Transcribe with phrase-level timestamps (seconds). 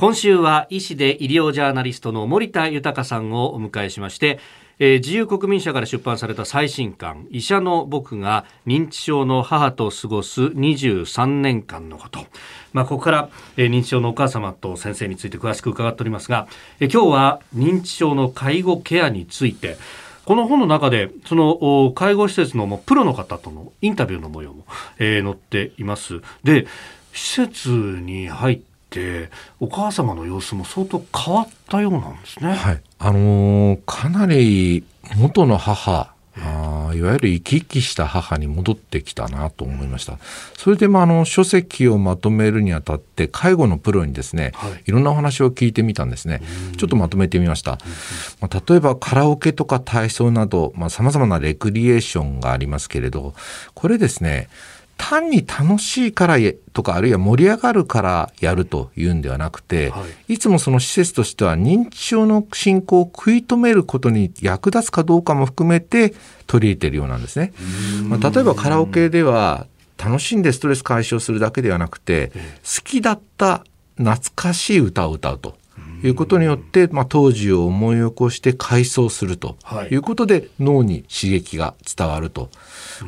[0.00, 4.40] 今週は医師で医療ジャーナリストの森田豊さんをお迎えしまして
[4.82, 12.20] えー、自由国民社から出版された最新刊医者の僕が認知症の母と過ごす23年間のこと、
[12.72, 13.28] まあ、ここから、
[13.58, 16.48] えー、認知症のお母様と先生について詳しく伺っておりますが、
[16.78, 19.76] えー、今日は認知症の介護ケアについて
[20.24, 24.64] この本の中でその介護施設のもプロの方とのインタビューの模様も、
[24.98, 26.22] えー、載っています。
[26.42, 26.66] で
[27.12, 28.60] 施設に入っ
[28.90, 29.30] て
[29.60, 32.52] お母様の様子も相当変わったようなんですね。
[32.52, 34.84] はい、あのー、かなり
[35.16, 40.18] 元の母あいわゆる生き生きした母に戻ってきたなと思いました。
[40.56, 46.40] それで、まあ、あの書籍をまとめるにあたって介護のプロにですね、はい、いろんなお話を聞いてみたんですね。
[46.76, 47.78] ちょっとまとめてみました。
[48.40, 53.34] まあ、例えばカラオケとか体操などさまざ、まなレクリエーションがありますけれど
[53.74, 54.48] これですね
[55.02, 56.36] 単に楽しいから
[56.74, 66.12] とかあるいは盛り上がるからやるというんではなくて、はい、いつもその施設としては認知症の進行を食い止めることに役立つかどうかも含めて
[66.46, 67.54] 取り入れているようなんですね。
[68.08, 72.30] まあ、例えばカラオケでは楽しんでストレス解消するだけではなくて
[72.62, 73.64] 好きだった
[73.96, 75.59] 懐かしい歌を歌うと。
[76.02, 79.56] いうことによって、まあ、当時を思い起こして回想すると
[79.90, 79.96] い。
[79.96, 82.50] うことで、脳に刺激が伝わると。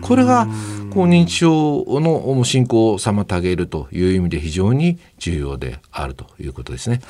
[0.00, 0.46] これが
[0.90, 7.00] こう認知症の進行を妨げるという意味で非常に重要であるということですね。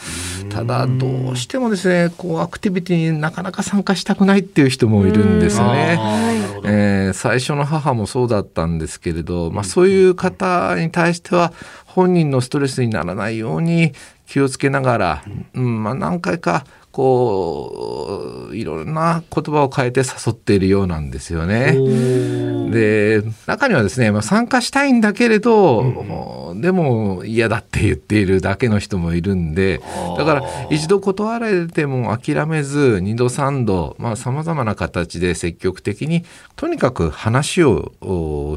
[0.50, 5.98] ただどうしてもですねこうアクティビティになかなか参加したくないっていう人もいるんですよね。
[6.64, 11.52] えー、最初の母もそうだったんですけれど、まあ、そういう方に対しては
[11.86, 13.92] 本人のストレスにならないように
[14.32, 21.72] 気をつけながら、うんまあ、何回かこういろんな言葉を変えて誘っているようなんですよね。
[22.70, 29.80] で中にはですね、まあ、参加したいんだけれど、うん、でも嫌だって言っているだけの人もいるんで
[30.16, 36.24] だから一度断られても諦めず二度三度さまざ、まな形で積極的に
[36.56, 37.92] とにかく話を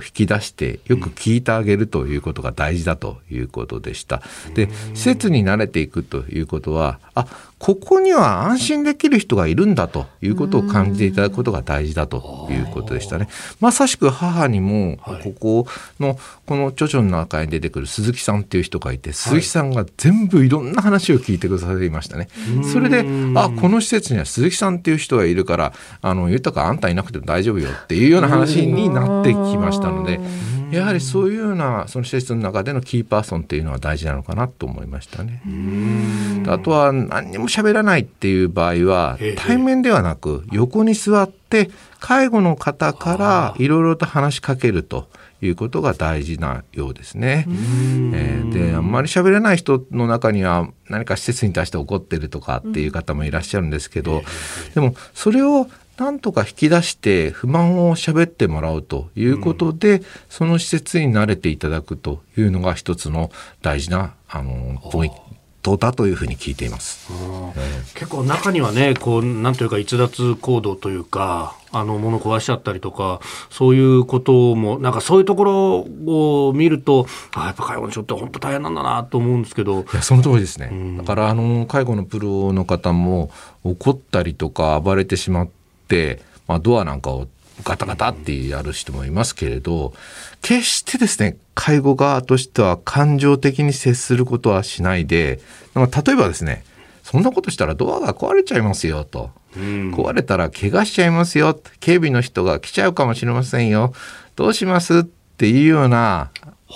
[0.03, 4.21] 引き出してよく聞いてあげるということが大事だということでした。
[4.53, 7.27] で施設に慣れていくということはあ
[7.59, 13.27] ここには安心できる人がいるんだということを感じていただくことが大事だということでしたね。
[13.59, 15.67] まさしく母にもここ
[15.99, 22.27] のこの著書の中に出てくる鈴木さんっていう人がいて鈴木さんが全部いろんな話を聞いてくださいましたね。
[22.71, 23.05] それで
[23.35, 30.19] あこの施設には鈴木さんっていう人がいるからあの豊かあんたいなくても大丈夫よっていうような話になってきましたので。
[30.75, 35.41] やはりそういうようなその施設の中でのキーパーソンっていうのは大事なのかなと思いましたね。
[36.47, 41.69] あとは何にも喋らないっていう場合は対面ではなく横に座って
[41.99, 45.07] 介護の方からいろいろと話しかけると。
[45.41, 47.45] いうことが大事なようですね。
[47.47, 54.23] えー、であんまり喋れない人の中には何か施設に対して怒ってるとかっていう方もいらっしゃるんですけど、
[54.73, 55.67] でもそれを
[55.97, 65.11] なんとか引き出して不満を喋ってもらうということで、うん、その施設に慣れていただくというのが一つの大事なあのポイン
[65.61, 67.09] トだというふうに聞いています。
[67.95, 73.19] 結構中にはね、こうなんというか逸脱行動というか、あの物壊しちゃったりとか、
[73.50, 79.81] そういうこともなんかそういうところを見ると、あやっぱ介護の人って本当大変なんだなと思うんですけど。
[79.81, 80.69] いやその通りですね。
[80.72, 83.31] うん、だからあの介護のプロの方も
[83.63, 85.64] 怒ったりとか暴れてしまって。、
[86.47, 87.28] まあ、ドアなんかを
[87.63, 89.94] ガタガタってやる人もいますけれど、
[90.41, 95.40] 決してですね、介護側としては感情的に接することはしないで、
[95.75, 96.63] 例えばですね、
[97.03, 99.31] そんなことしたらドアが壊れちゃいますよと。
[99.56, 101.57] うん、壊れたら怪我しちゃいますよ。
[101.79, 103.94] 警備の人が来ちゃうかもしれませんよ。
[104.35, 106.31] どうしますっていうような、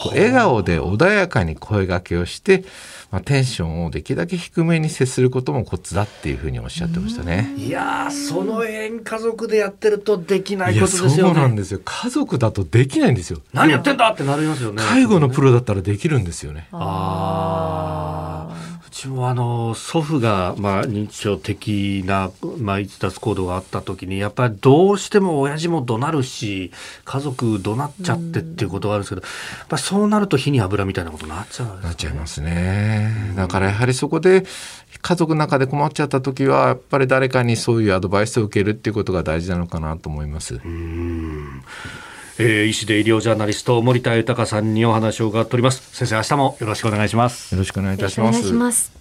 [0.07, 2.63] 笑顔で穏やかに声がけをして、
[3.11, 7.53] まあ、テンションをできるだけ低めに接することもコツだっていうふうにおっしゃってましたね。
[7.57, 11.15] いやその辺家族でやってるとできないことですよね。
[11.15, 11.81] そうなんですよ。
[11.83, 13.41] 家族だとできないんですよ。
[13.51, 14.81] 何やってんだってなりますよね。
[14.83, 16.67] 介護のプロだったらできるんですよね。
[16.71, 18.38] ああ。
[18.99, 26.73] うちもあの祖父がまあ認知症的なまあ逸脱行動があった時にやっぱりどうしても親父も怒鳴るし
[27.05, 33.33] 家族怒鳴っちゃってっていうことがあるんですけど、やっぱそうなると火に油みたいなことになっちゃう、ね、なっちゃいますね。
[33.37, 34.43] だからやはりそこで
[35.01, 40.55] 家族の中で困っちゃった時はやっぱり誰かにそういうアドバイスを受けるっていうことが大事なのかなと思います。
[40.55, 41.63] うん
[42.41, 45.93] えー、医師で医療ジャーナリスト森田豊さんにお話を伺っております。
[45.93, 47.53] 先生明日もよろしくお願いします。
[47.53, 48.98] よろしくお願いいたします